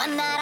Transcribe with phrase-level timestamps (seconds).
[0.00, 0.39] One night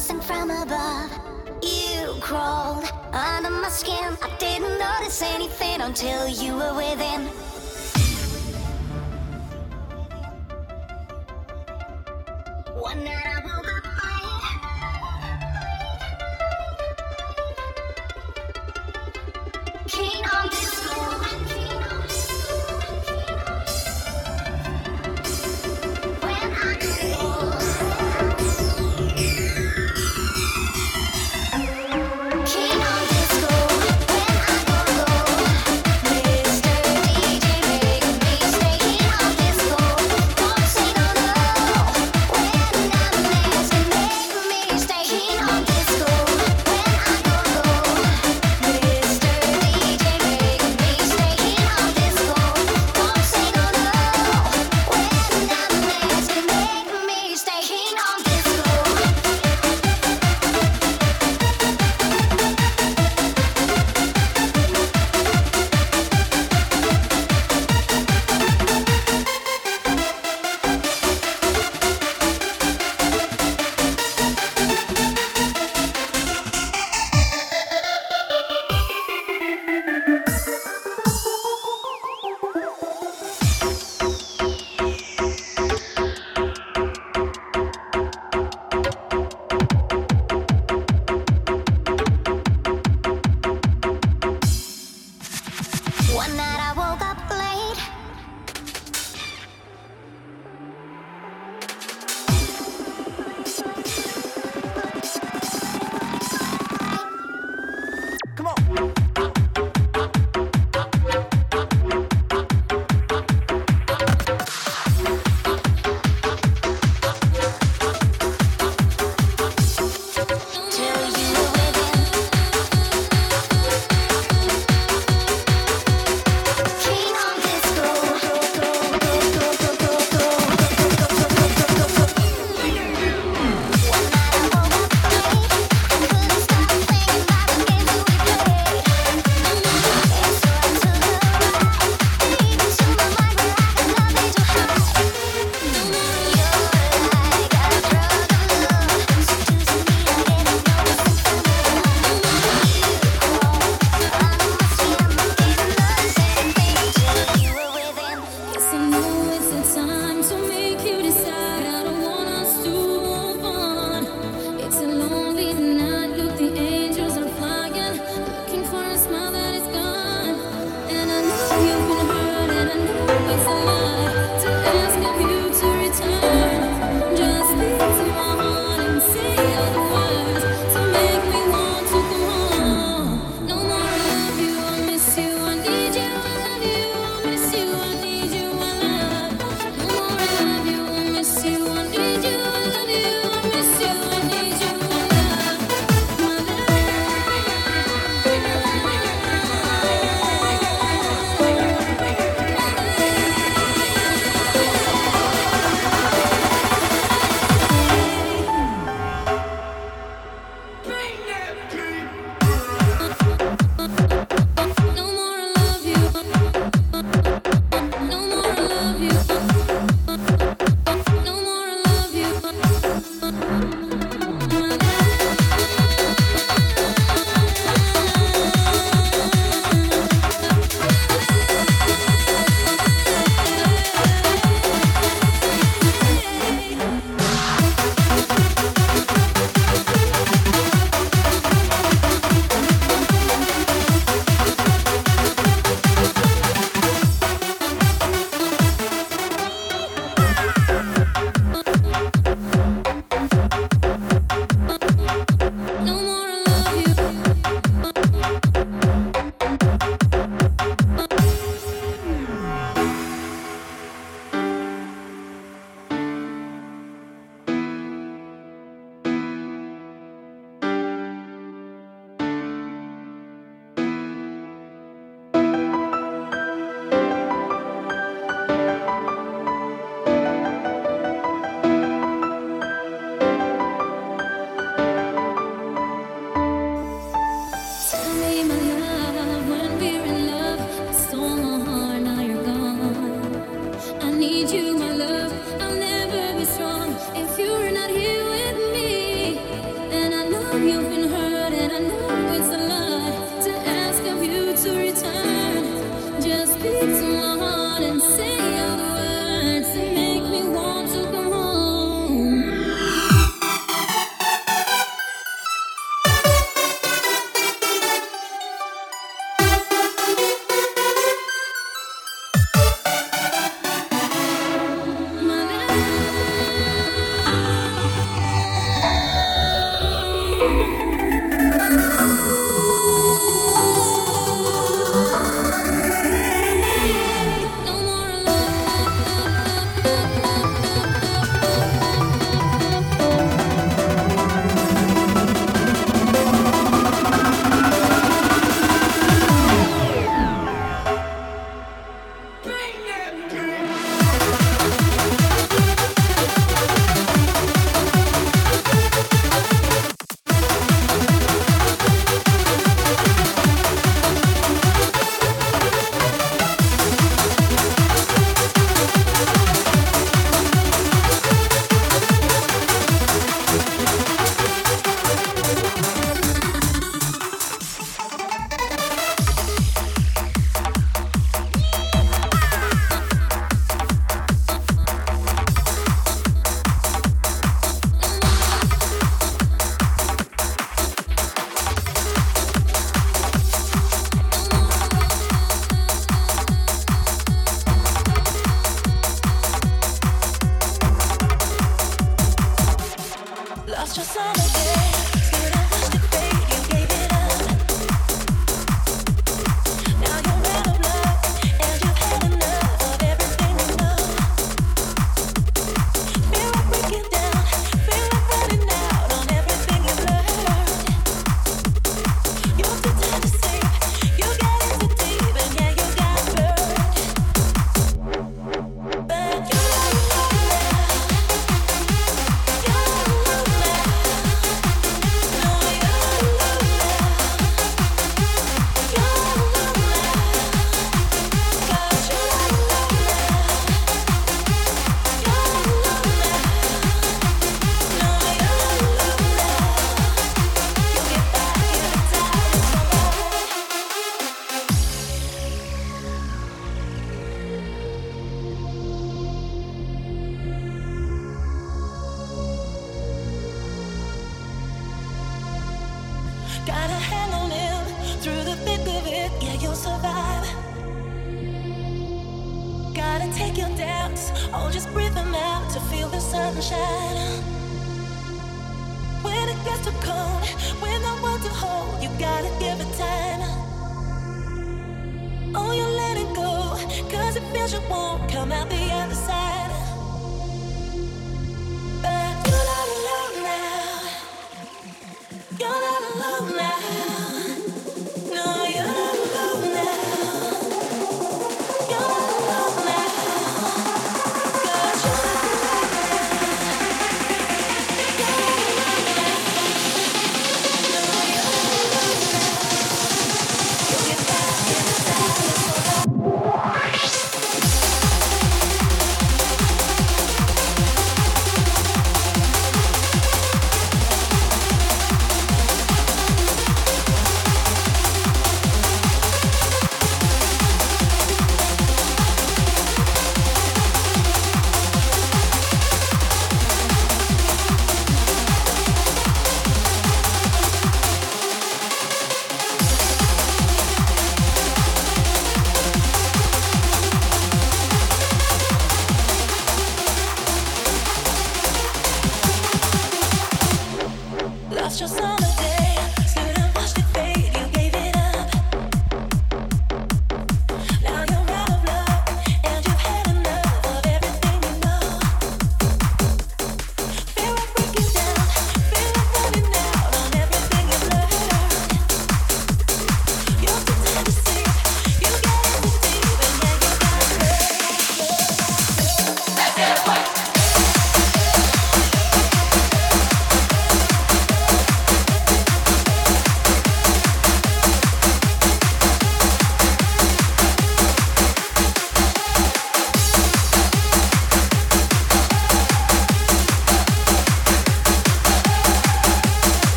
[0.00, 1.10] blessing from above.
[1.62, 4.16] You crawled under my skin.
[4.22, 7.28] I didn't notice anything until you were within.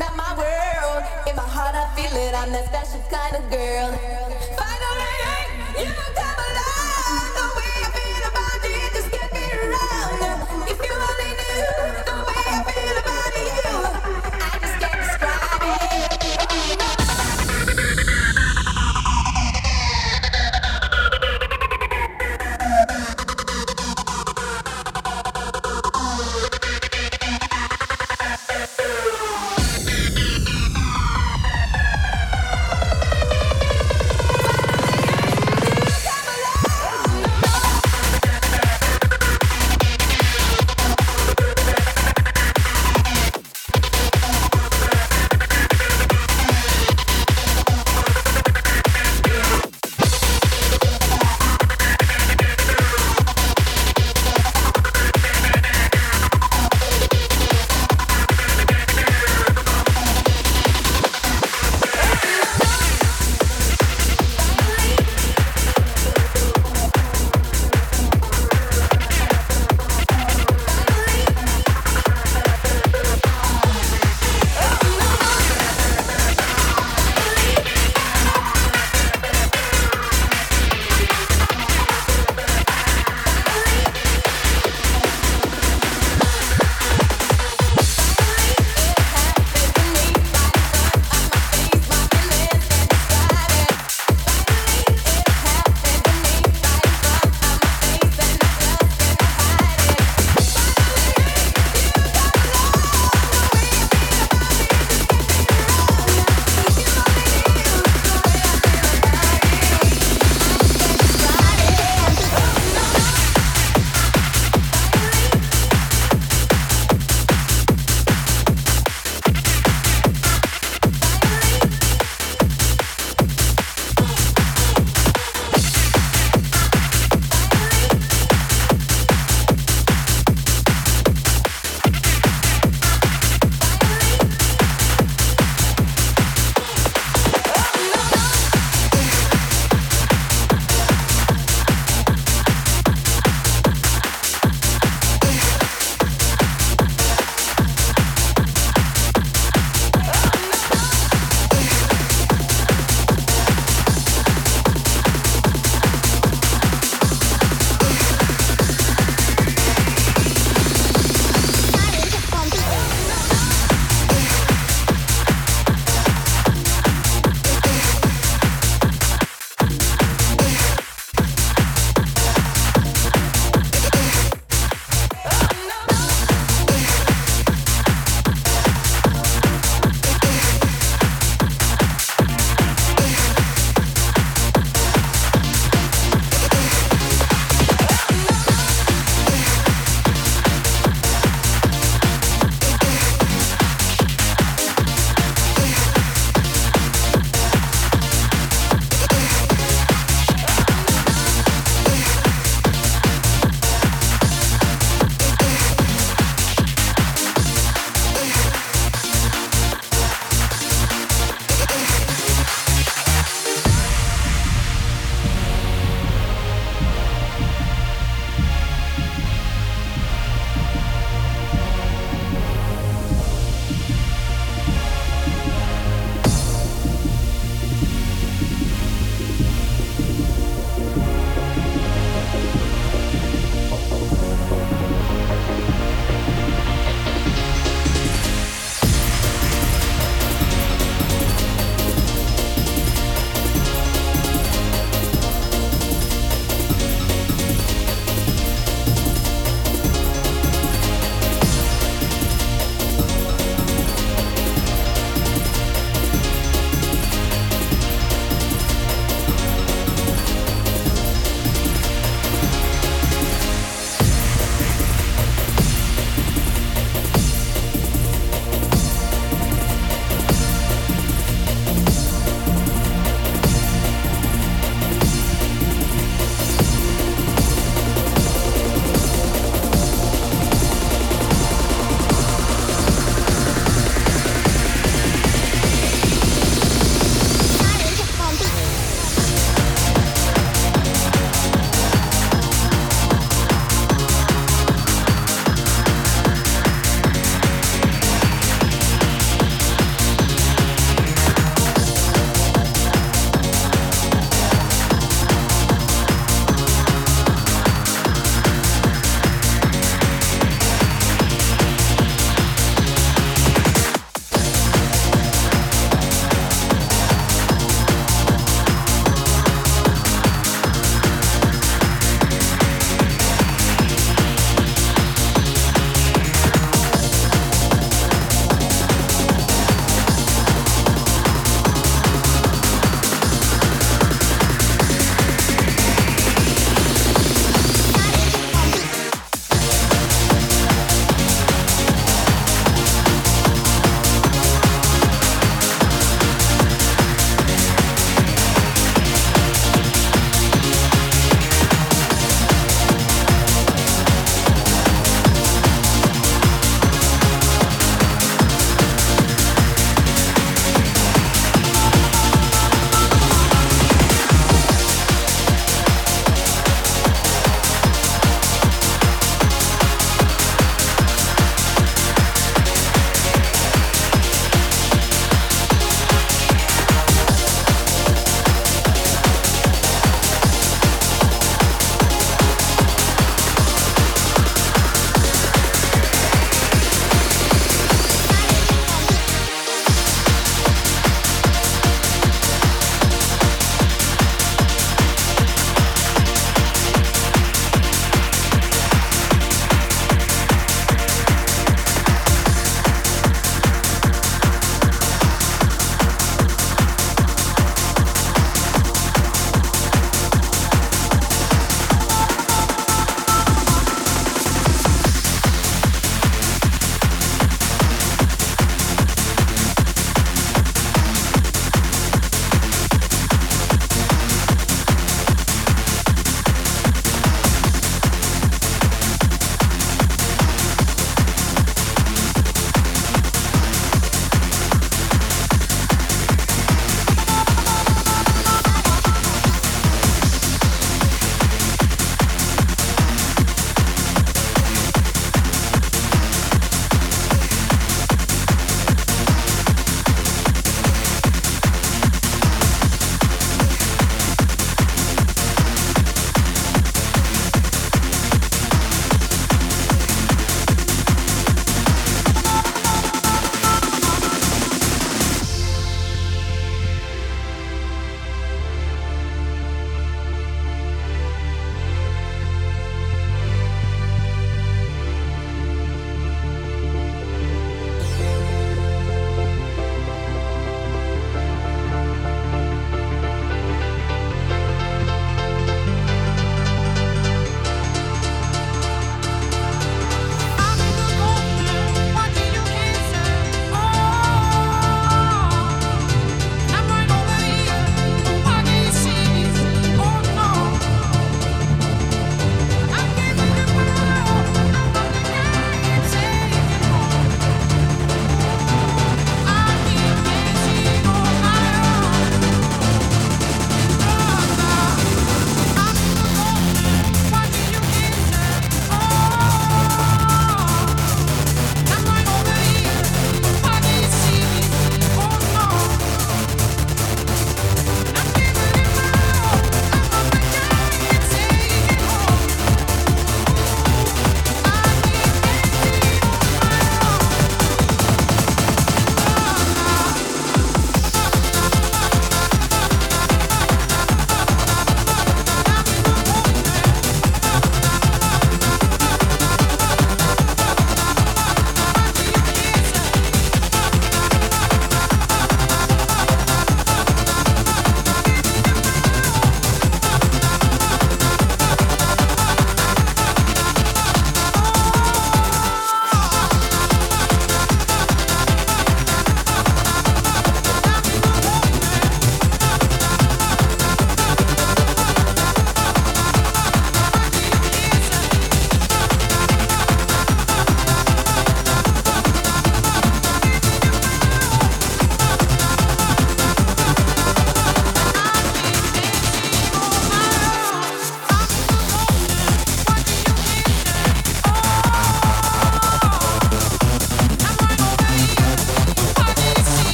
[0.00, 1.04] not my world.
[1.28, 2.32] In my heart, I feel it.
[2.34, 3.92] I'm that special kind of girl.
[4.56, 6.29] Finally, you're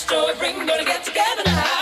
[0.00, 1.81] joy bring gonna get together now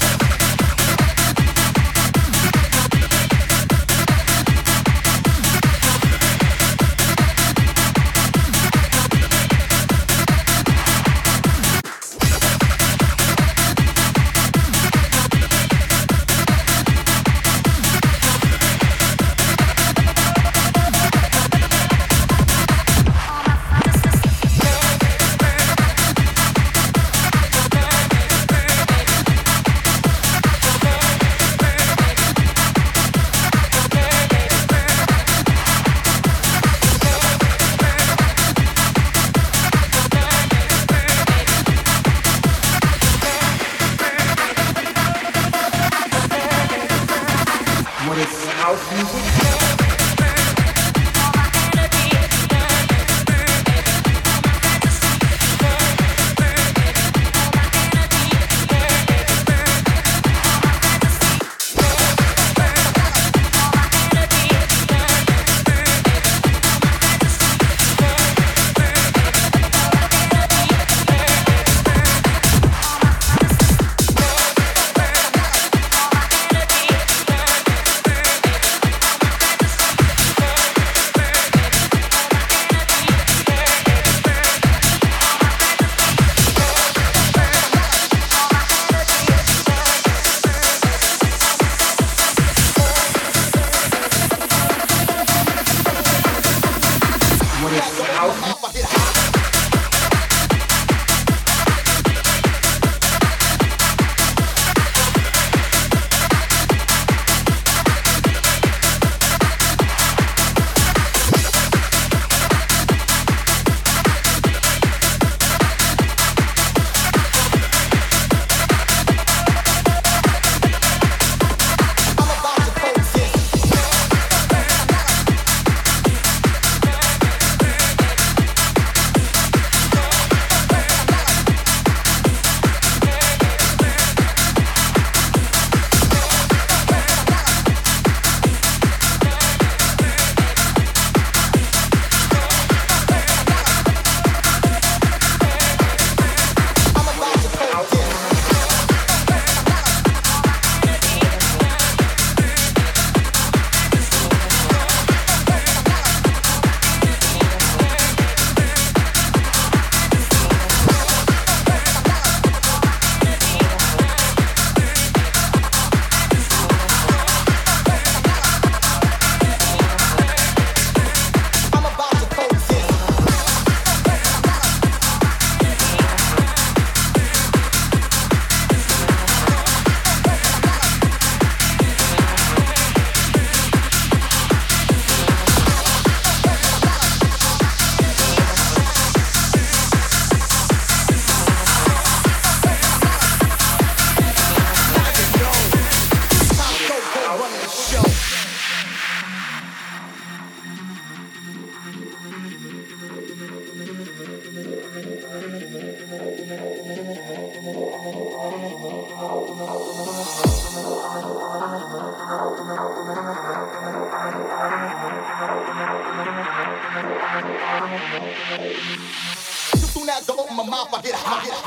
[220.71, 221.60] mouth, I get hot.